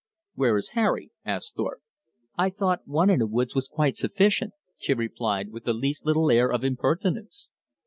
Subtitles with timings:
[0.33, 1.83] "Where is Harry?" asked Thorpe.
[2.35, 6.31] "I thought one in a woods was quite sufficient," she replied with the least little
[6.31, 7.51] air of impertinence.